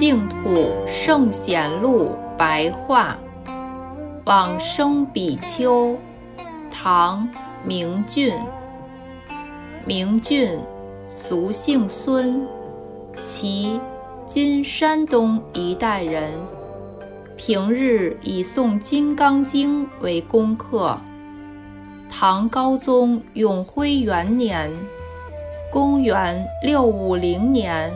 [0.00, 3.18] 净土圣贤录白话，
[4.24, 5.94] 往生比丘，
[6.70, 7.28] 唐·
[7.66, 8.34] 明俊。
[9.84, 10.58] 明俊，
[11.04, 12.48] 俗姓孙，
[13.18, 13.78] 其
[14.24, 16.32] 今山东一带人。
[17.36, 20.98] 平日以诵《金刚经》为功课。
[22.08, 24.72] 唐高宗永徽元年
[25.70, 27.92] （公元650年）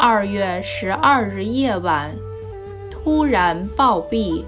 [0.00, 2.14] 二月十二日夜晚，
[2.88, 4.44] 突然暴毙，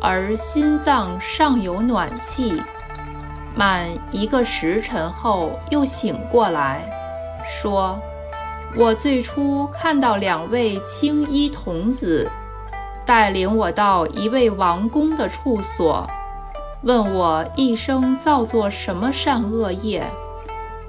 [0.00, 2.62] 而心脏尚有暖气。
[3.56, 6.88] 满一个时辰后又醒过来，
[7.44, 7.98] 说
[8.78, 12.30] ：“我最初看到两位青衣童子，
[13.04, 16.08] 带领我到一位王公的处所，
[16.82, 20.04] 问我一生造作什么善恶业。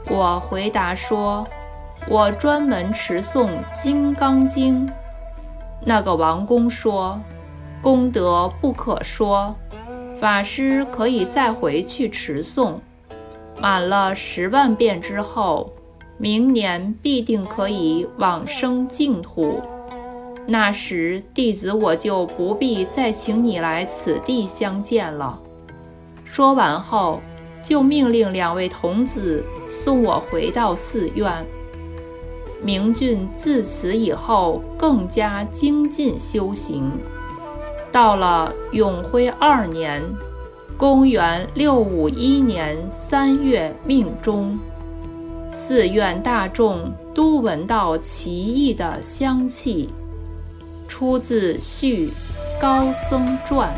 [0.05, 1.43] 我回答说。”
[2.11, 4.87] 我专门持诵《金刚经》，
[5.85, 7.21] 那个王公说，
[7.83, 9.55] 功德不可说，
[10.19, 12.77] 法师可以再回去持诵，
[13.61, 15.71] 满了十万遍之后，
[16.17, 19.61] 明年必定可以往生净土。
[20.47, 25.39] 那时弟子我就不必再请你来此地相见了。
[26.25, 27.21] 说完后，
[27.61, 31.45] 就命令两位童子送我回到寺院。
[32.61, 36.91] 明俊自此以后更加精进修行，
[37.91, 40.03] 到了永徽二年
[40.77, 44.59] （公元651年）三月命终，
[45.49, 49.89] 寺院大众都闻到奇异的香气。
[50.87, 52.11] 出自《续
[52.59, 53.69] 高僧传》。